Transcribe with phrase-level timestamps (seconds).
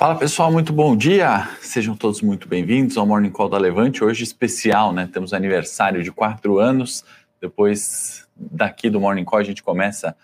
[0.00, 1.46] Fala pessoal, muito bom dia!
[1.60, 4.02] Sejam todos muito bem-vindos ao Morning Call da Levante.
[4.02, 5.06] Hoje especial, né?
[5.12, 7.04] Temos aniversário de quatro anos.
[7.38, 10.16] Depois daqui do Morning Call a gente começa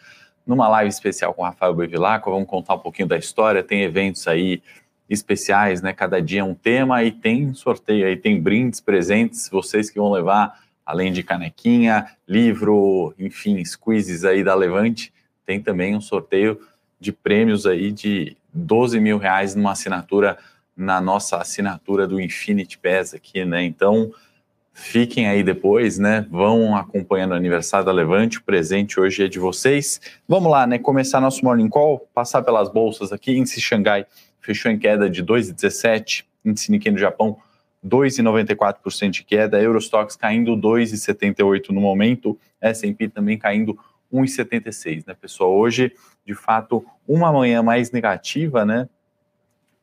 [0.46, 2.32] numa live especial com o Rafael Bevilacqua.
[2.32, 3.62] Vamos contar um pouquinho da história.
[3.62, 4.62] Tem eventos aí
[5.10, 5.92] especiais, né?
[5.92, 9.46] Cada dia um tema e tem sorteio aí, tem brindes, presentes.
[9.50, 15.12] Vocês que vão levar, além de canequinha, livro, enfim, squeezes aí da Levante,
[15.44, 16.58] tem também um sorteio
[16.98, 20.38] de prêmios aí de 12 mil reais numa assinatura,
[20.76, 23.64] na nossa assinatura do Infinity Pass aqui, né?
[23.64, 24.12] Então,
[24.72, 26.26] fiquem aí depois, né?
[26.30, 30.00] Vão acompanhando o aniversário da Levante, o presente hoje é de vocês.
[30.28, 30.78] Vamos lá, né?
[30.78, 33.32] Começar nosso Morning Call, passar pelas bolsas aqui.
[33.36, 34.06] Índice Xangai
[34.40, 37.38] fechou em queda de 2,17, índice Nikkei no Japão
[37.86, 43.78] 2,94% de queda, Eurostox caindo 2,78 no momento, S&P também caindo
[44.16, 45.52] 1,76, né, pessoal?
[45.54, 45.92] Hoje,
[46.24, 48.88] de fato, uma manhã mais negativa, né?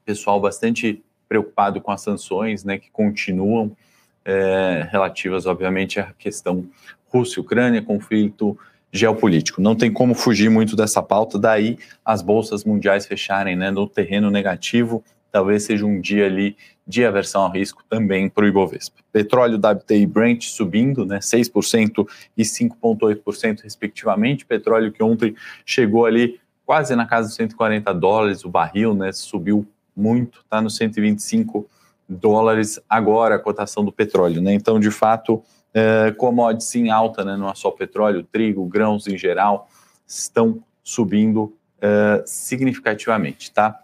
[0.05, 3.75] Pessoal bastante preocupado com as sanções, né, que continuam
[4.25, 6.67] é, relativas, obviamente, à questão
[7.07, 8.57] Rússia-Ucrânia, conflito
[8.91, 9.59] geopolítico.
[9.59, 14.29] Não tem como fugir muito dessa pauta, daí as bolsas mundiais fecharem né, no terreno
[14.29, 15.03] negativo,
[15.33, 19.01] talvez seja um dia ali de aversão ao risco também para o Ibovespa.
[19.11, 24.45] Petróleo WTI Brent subindo, né, 6% e 5,8% respectivamente.
[24.45, 29.65] Petróleo que ontem chegou ali quase na casa dos 140 dólares o barril, né, subiu
[29.95, 31.67] muito, está nos 125
[32.07, 34.39] dólares agora a cotação do petróleo.
[34.39, 34.53] Né?
[34.53, 35.41] Então, de fato,
[35.73, 39.67] é, commodities em alta, né, não é só petróleo, trigo, grãos em geral,
[40.05, 43.79] estão subindo é, significativamente, tá?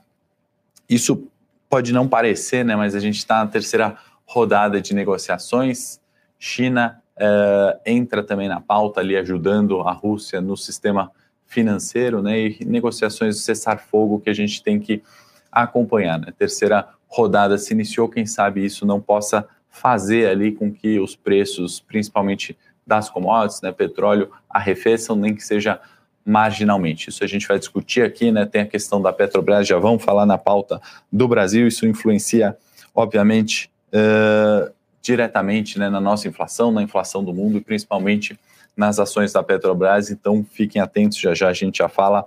[0.88, 1.28] Isso
[1.70, 6.00] pode não parecer, né, mas a gente está na terceira rodada de negociações.
[6.40, 11.12] China é, entra também na pauta ali, ajudando a Rússia no sistema
[11.46, 15.04] financeiro, né, e negociações de cessar-fogo que a gente tem que
[15.52, 16.20] acompanhar.
[16.20, 16.34] Né?
[16.38, 21.80] Terceira rodada se iniciou, quem sabe isso não possa fazer ali com que os preços,
[21.80, 25.80] principalmente das commodities, né, petróleo, arrefeçam, nem que seja
[26.30, 27.10] marginalmente.
[27.10, 28.46] Isso a gente vai discutir aqui, né?
[28.46, 30.80] Tem a questão da Petrobras, já vamos falar na pauta
[31.12, 32.56] do Brasil, isso influencia,
[32.94, 38.40] obviamente, uh, diretamente né, na nossa inflação, na inflação do mundo e principalmente
[38.78, 40.12] nas ações da Petrobras.
[40.12, 42.24] Então fiquem atentos, já já a gente já fala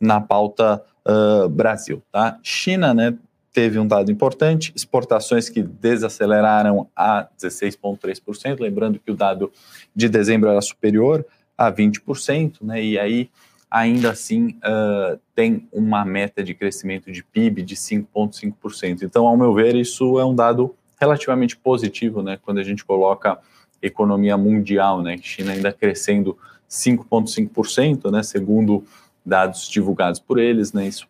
[0.00, 2.38] na pauta uh, Brasil, tá?
[2.42, 3.14] China, né?
[3.52, 9.52] teve um dado importante, exportações que desaceleraram a 16,3%, lembrando que o dado
[9.94, 11.22] de dezembro era superior
[11.66, 13.30] a 20%, né, e aí
[13.70, 19.02] ainda assim uh, tem uma meta de crescimento de PIB de 5,5%.
[19.02, 23.38] Então, ao meu ver, isso é um dado relativamente positivo, né, quando a gente coloca
[23.80, 26.36] economia mundial, né, China ainda crescendo
[26.68, 28.84] 5,5%, né, segundo
[29.24, 31.08] dados divulgados por eles, né, isso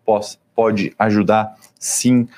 [0.54, 2.28] pode ajudar sim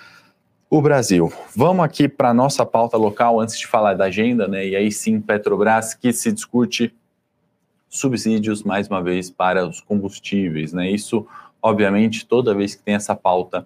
[0.70, 1.32] o Brasil.
[1.54, 4.66] Vamos aqui para a nossa pauta local antes de falar da agenda, né?
[4.66, 6.92] E aí sim, Petrobras, que se discute
[7.94, 10.91] subsídios, mais uma vez, para os combustíveis, né?
[10.91, 11.25] Isso,
[11.62, 13.65] obviamente, toda vez que tem essa pauta,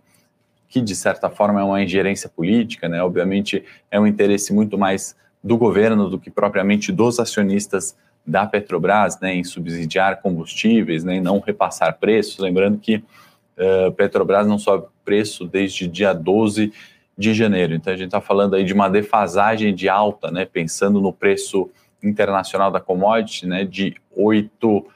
[0.69, 3.03] que de certa forma é uma ingerência política, né?
[3.03, 7.97] Obviamente, é um interesse muito mais do governo do que propriamente dos acionistas
[8.27, 9.34] da Petrobras, né?
[9.34, 11.16] Em subsidiar combustíveis, né?
[11.16, 12.39] E não repassar preços.
[12.39, 16.71] Lembrando que uh, Petrobras não sobe preço desde dia 12
[17.16, 17.72] de janeiro.
[17.72, 20.45] Então a gente está falando aí de uma defasagem de alta, né?
[20.45, 21.71] Pensando no preço
[22.03, 23.65] internacional da commodity, né?
[23.65, 24.87] De 8,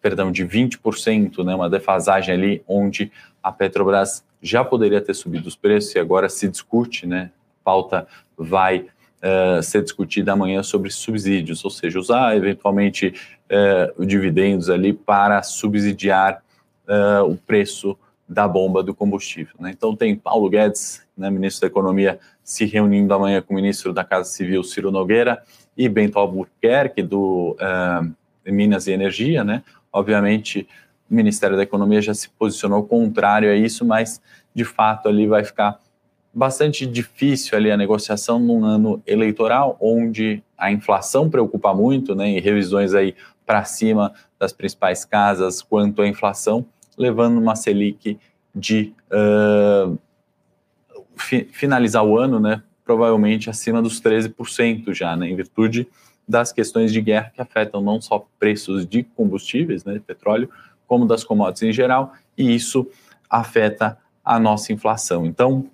[0.00, 1.54] perdão, de 20%, né?
[1.54, 3.10] Uma defasagem ali onde
[3.42, 7.30] a Petrobras já poderia ter subido os preços e agora se discute, né?
[7.64, 8.86] Pauta vai
[9.16, 13.14] Uh, ser discutida amanhã sobre subsídios, ou seja, usar eventualmente
[13.50, 16.42] uh, dividendos ali para subsidiar
[16.86, 17.98] uh, o preço
[18.28, 19.54] da bomba do combustível.
[19.58, 19.70] Né?
[19.70, 24.04] Então tem Paulo Guedes, né, ministro da Economia, se reunindo amanhã com o ministro da
[24.04, 25.42] Casa Civil, Ciro Nogueira,
[25.76, 28.14] e Bento Albuquerque, do uh,
[28.52, 29.44] Minas e Energia.
[29.44, 29.62] Né?
[29.92, 30.66] Obviamente,
[31.10, 34.20] o Ministério da Economia já se posicionou contrário a isso, mas,
[34.54, 35.80] de fato, ali vai ficar
[36.36, 42.40] bastante difícil ali a negociação num ano eleitoral, onde a inflação preocupa muito, né, e
[42.40, 43.14] revisões aí
[43.46, 46.66] para cima das principais casas quanto à inflação,
[46.98, 48.18] levando uma Selic
[48.54, 49.98] de uh,
[51.16, 55.88] fi, finalizar o ano, né, provavelmente acima dos 13% já, né, em virtude
[56.28, 60.50] das questões de guerra que afetam não só preços de combustíveis, né, de petróleo,
[60.86, 62.86] como das commodities em geral, e isso
[63.28, 65.24] afeta a nossa inflação.
[65.24, 65.66] Então,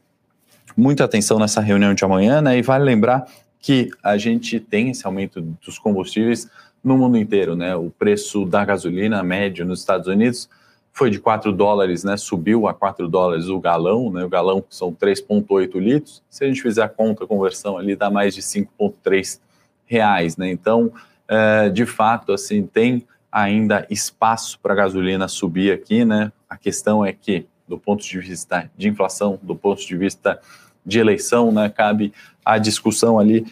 [0.76, 3.26] muita atenção nessa reunião de amanhã, né, e vale lembrar
[3.60, 6.50] que a gente tem esse aumento dos combustíveis
[6.82, 7.76] no mundo inteiro, né?
[7.76, 10.50] O preço da gasolina médio nos Estados Unidos
[10.92, 12.16] foi de 4 dólares, né?
[12.16, 14.24] Subiu a 4 dólares o galão, né?
[14.24, 16.22] O galão são 3,8 litros.
[16.28, 19.40] Se a gente fizer a conta, a conversão ali, dá mais de 5,3
[19.86, 20.50] reais, né?
[20.50, 20.92] Então,
[21.28, 26.30] é, de fato, assim, tem ainda espaço para a gasolina subir aqui, né?
[26.48, 30.40] A questão é que, do ponto de vista de inflação, do ponto de vista
[30.84, 31.68] de eleição, né?
[31.70, 32.12] Cabe
[32.44, 33.46] a discussão ali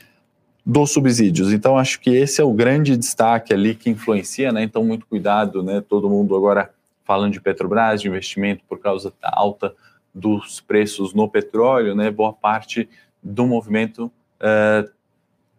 [0.65, 1.53] dos subsídios.
[1.53, 4.63] Então, acho que esse é o grande destaque ali que influencia, né?
[4.63, 5.81] Então, muito cuidado, né?
[5.81, 6.71] Todo mundo agora
[7.05, 9.75] falando de Petrobras, de investimento por causa da alta
[10.15, 12.11] dos preços no petróleo, né?
[12.11, 12.89] Boa parte
[13.23, 14.89] do movimento uh,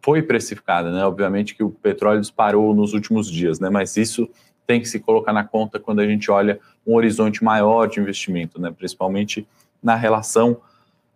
[0.02, 1.06] foi precificada, né?
[1.06, 3.70] Obviamente que o petróleo disparou nos últimos dias, né?
[3.70, 4.28] Mas isso
[4.66, 8.60] tem que se colocar na conta quando a gente olha um horizonte maior de investimento,
[8.60, 8.72] né?
[8.76, 9.46] Principalmente
[9.82, 10.60] na relação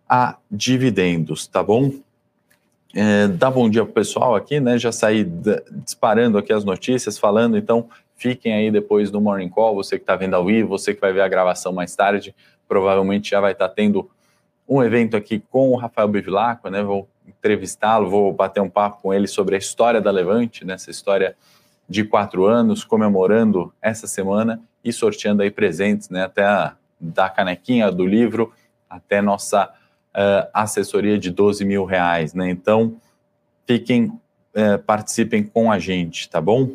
[0.09, 1.93] a dividendos, tá bom?
[2.95, 4.79] É, dá bom dia para o pessoal aqui, né?
[4.79, 5.27] Já saí
[5.85, 10.15] disparando aqui as notícias, falando, então fiquem aí depois do Morning Call, você que está
[10.15, 12.35] vendo ao vivo, você que vai ver a gravação mais tarde,
[12.69, 14.09] provavelmente já vai estar tá tendo
[14.69, 16.83] um evento aqui com o Rafael Bevilacqua, né?
[16.83, 20.93] Vou entrevistá-lo, vou bater um papo com ele sobre a história da Levante, nessa né?
[20.93, 21.37] história
[21.89, 26.25] de quatro anos, comemorando essa semana e sorteando aí presentes, né?
[26.25, 28.53] Até a, da canequinha do livro,
[28.89, 32.51] até nossa uh, assessoria de 12 mil reais, né?
[32.51, 32.97] Então,
[33.67, 36.71] fiquem, uh, participem com a gente, tá bom?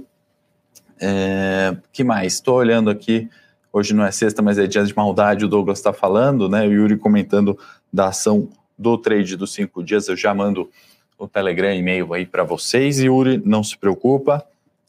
[1.03, 2.33] É, que mais?
[2.33, 3.27] Estou olhando aqui,
[3.73, 6.65] hoje não é sexta, mas é dia de maldade, o Douglas está falando, né?
[6.67, 7.57] O Yuri comentando
[7.91, 10.69] da ação do trade dos cinco dias, eu já mando
[11.17, 14.43] o Telegram e-mail aí para vocês, Yuri, não se preocupa.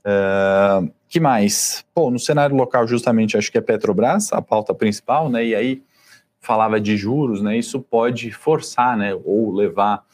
[0.04, 1.84] É, que mais?
[1.94, 5.44] Pô, no cenário local, justamente, acho que é Petrobras, a pauta principal, né?
[5.44, 5.82] E aí
[6.40, 7.56] falava de juros, né?
[7.56, 9.14] Isso pode forçar, né?
[9.24, 10.04] Ou levar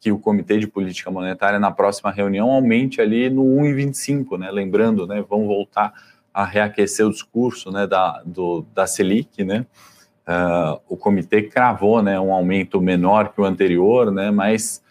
[0.00, 4.50] que o Comitê de Política Monetária na próxima reunião aumente ali no 1,25, né?
[4.50, 5.24] Lembrando, né?
[5.28, 5.92] Vão voltar
[6.32, 7.86] a reaquecer o discurso, né?
[7.86, 9.66] Da, do, da Selic, né?
[10.26, 12.18] Uh, o comitê cravou, né?
[12.18, 14.30] Um aumento menor que o anterior, né?
[14.30, 14.82] Mas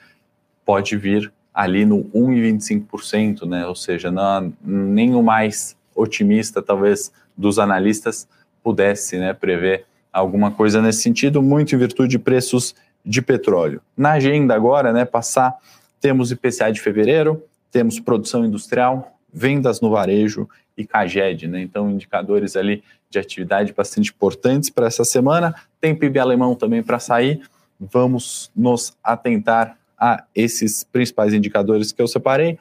[0.65, 3.65] pode vir ali no 1,25%, né?
[3.65, 8.27] Ou seja, não, nem o mais otimista, talvez, dos analistas
[8.63, 9.33] pudesse, né?
[9.33, 13.81] Prever alguma coisa nesse sentido, muito em virtude de preços de petróleo.
[13.97, 15.57] Na agenda agora, né, passar,
[15.99, 20.47] temos IPCA de fevereiro, temos produção industrial, vendas no varejo
[20.77, 21.61] e CAGED, né?
[21.61, 25.53] Então, indicadores ali de atividade bastante importantes para essa semana.
[25.79, 27.41] Tem PIB alemão também para sair.
[27.79, 32.57] Vamos nos atentar a esses principais indicadores que eu separei.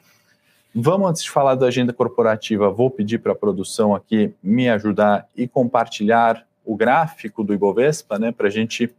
[0.75, 5.27] Vamos, antes de falar da agenda corporativa, vou pedir para a produção aqui me ajudar
[5.35, 8.89] e compartilhar o gráfico do Ibovespa, né, para a gente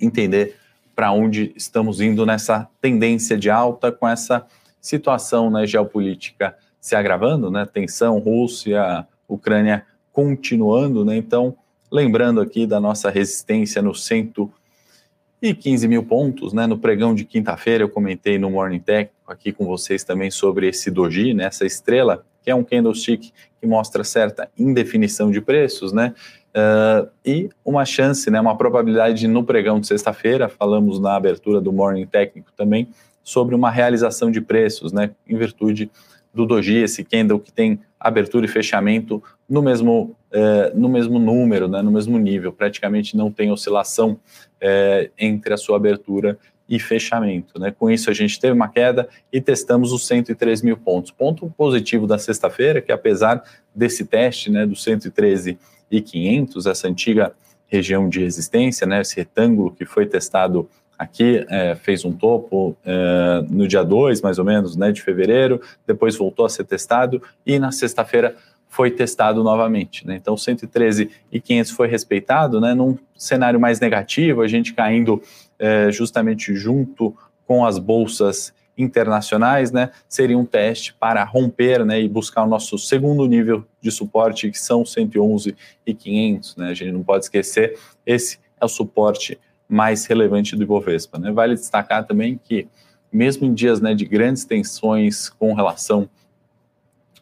[0.00, 0.56] entender
[0.94, 4.46] para onde estamos indo nessa tendência de alta com essa
[4.80, 11.56] situação né, geopolítica se agravando, né, tensão Rússia, Ucrânia continuando, né, então
[11.90, 17.88] lembrando aqui da nossa resistência no 115 mil pontos, né, no pregão de quinta-feira eu
[17.88, 22.50] comentei no Morning Técnico aqui com vocês também sobre esse doji, né, essa estrela, que
[22.50, 26.12] é um candlestick que mostra certa indefinição de preços, né,
[26.56, 31.72] Uh, e uma chance, né, uma probabilidade no pregão de sexta-feira, falamos na abertura do
[31.72, 32.86] Morning Técnico também,
[33.24, 35.90] sobre uma realização de preços, né, em virtude
[36.34, 41.68] do doji, esse candle que tem abertura e fechamento no mesmo, uh, no mesmo número,
[41.68, 46.38] né, no mesmo nível, praticamente não tem oscilação uh, entre a sua abertura
[46.68, 47.58] e fechamento.
[47.58, 47.70] Né?
[47.70, 51.10] Com isso, a gente teve uma queda e testamos os 103 mil pontos.
[51.10, 53.42] Ponto positivo da sexta-feira, que apesar
[53.74, 55.58] desse teste né, do 113
[55.90, 57.32] e 500, essa antiga
[57.66, 63.44] região de resistência, né, esse retângulo que foi testado aqui, é, fez um topo é,
[63.48, 67.58] no dia 2, mais ou menos, né, de fevereiro, depois voltou a ser testado e
[67.58, 68.36] na sexta-feira
[68.68, 70.06] foi testado novamente.
[70.06, 70.16] Né?
[70.16, 75.22] Então, 113 e 500 foi respeitado, né, num cenário mais negativo, a gente caindo
[75.58, 82.08] é, justamente junto com as bolsas internacionais, né, seria um teste para romper, né, e
[82.08, 85.54] buscar o nosso segundo nível de suporte, que são 111
[85.86, 90.62] e 500, né, a gente não pode esquecer, esse é o suporte mais relevante do
[90.62, 92.68] Ibovespa, né, vale destacar também que
[93.12, 96.08] mesmo em dias, né, de grandes tensões com relação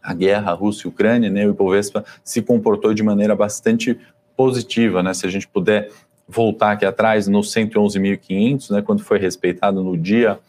[0.02, 3.99] à guerra Rússia e Ucrânia, né, o Ibovespa se comportou de maneira bastante
[4.37, 5.90] positiva, né, se a gente puder
[6.26, 10.40] voltar aqui atrás no 111.500, né, quando foi respeitado no dia,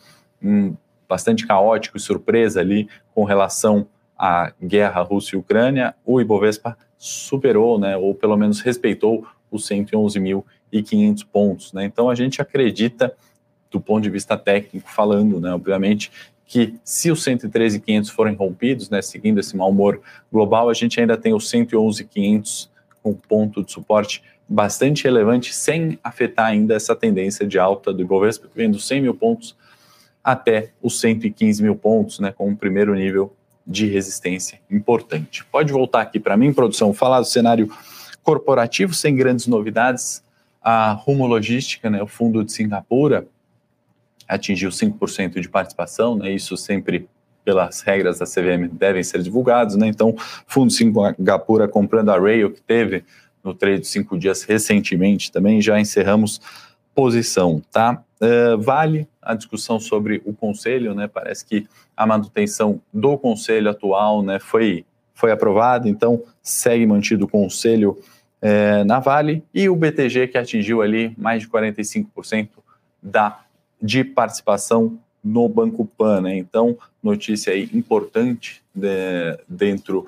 [1.10, 3.86] bastante caótico e surpresa ali com relação
[4.18, 10.44] à guerra Rússia e Ucrânia, o Ibovespa superou, né, ou pelo menos respeitou os 111.500
[11.32, 11.74] pontos.
[11.74, 11.86] Né?
[11.86, 13.14] Então a gente acredita,
[13.70, 16.12] do ponto de vista técnico falando, né, obviamente,
[16.46, 20.02] que se os 113.500 forem rompidos, né, seguindo esse mau humor
[20.32, 22.70] global, a gente ainda tem os 111.500
[23.02, 28.48] com ponto de suporte bastante relevante, sem afetar ainda essa tendência de alta do Ibovespa,
[28.48, 29.56] que vem dos 100 mil pontos
[30.24, 33.34] até os 115 mil pontos, né, com o primeiro nível
[33.66, 35.44] de resistência importante.
[35.46, 37.72] Pode voltar aqui para mim, produção, falar do cenário
[38.22, 40.23] corporativo, sem grandes novidades.
[40.64, 43.28] A Rumo Logística, né, o fundo de Singapura,
[44.28, 47.08] atingiu 5% de participação, né, isso sempre
[47.44, 50.16] pelas regras da CVM devem ser divulgados, né, então
[50.48, 53.04] fundo de Singapura comprando a Rail, que teve
[53.44, 56.40] no trade de cinco dias recentemente também, já encerramos
[56.96, 58.04] posição, tá?
[58.22, 61.08] Uh, vale a discussão sobre o conselho, né?
[61.08, 61.68] Parece que
[61.98, 67.98] a manutenção do conselho atual, né, foi, foi aprovada, então segue mantido o conselho
[68.46, 72.50] é, na Vale e o BTG que atingiu ali mais de 45%
[73.02, 73.40] da,
[73.82, 76.36] de participação no Banco Pan, né?
[76.36, 80.06] Então, notícia aí importante de, dentro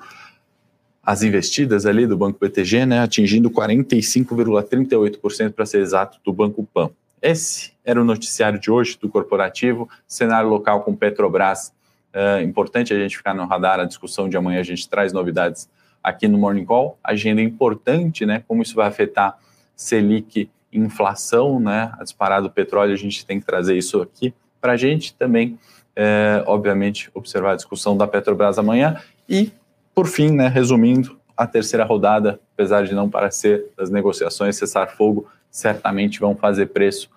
[1.02, 6.90] as investidas ali do Banco BTG, né, atingindo 45,38% para ser exato do Banco Pan.
[7.22, 11.72] Esse era o noticiário de hoje do corporativo, cenário local com Petrobras.
[12.12, 15.68] É importante a gente ficar no radar, a discussão de amanhã a gente traz novidades
[16.06, 16.96] aqui no Morning Call.
[17.02, 18.44] Agenda importante, né?
[18.46, 19.36] Como isso vai afetar
[19.74, 21.92] Selic, inflação, né?
[21.98, 25.58] A disparada do petróleo, a gente tem que trazer isso aqui para a gente também,
[25.96, 29.50] é, obviamente, observar a discussão da Petrobras amanhã e
[29.92, 35.26] por fim, né, resumindo, a terceira rodada, apesar de não parecer das negociações cessar fogo,
[35.50, 37.10] certamente vão fazer preço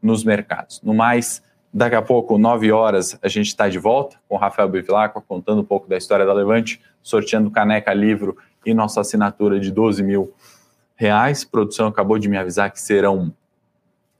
[0.00, 0.80] nos mercados.
[0.82, 4.68] No mais, daqui a pouco, 9 horas, a gente está de volta com o Rafael
[4.68, 9.70] Bivilacqua, contando um pouco da história da Levante, sorteando caneca, livro e nossa assinatura de
[9.70, 10.34] 12 mil
[10.96, 11.44] reais.
[11.44, 13.32] A produção acabou de me avisar que serão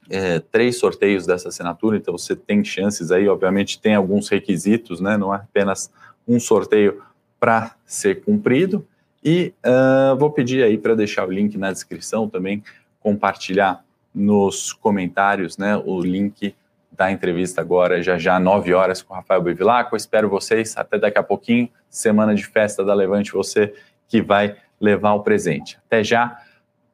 [0.09, 5.17] é, três sorteios dessa assinatura, então você tem chances aí, obviamente tem alguns requisitos, né?
[5.17, 5.91] Não é apenas
[6.25, 7.03] um sorteio
[7.37, 8.87] para ser cumprido.
[9.21, 12.63] E uh, vou pedir aí para deixar o link na descrição também,
[13.01, 13.83] compartilhar
[14.15, 16.55] nos comentários né, o link
[16.97, 19.95] da entrevista agora, já já, 9 horas, com o Rafael Bevilacqua.
[19.95, 23.73] Espero vocês até daqui a pouquinho, semana de festa da Levante, você
[24.07, 25.77] que vai levar o presente.
[25.85, 26.41] Até já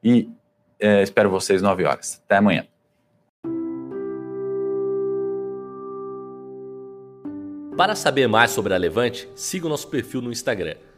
[0.03, 0.29] e
[0.77, 2.21] é, espero vocês 9 horas.
[2.25, 2.65] Até amanhã.
[7.77, 10.75] Para saber mais sobre a Levante, siga o nosso perfil no Instagram,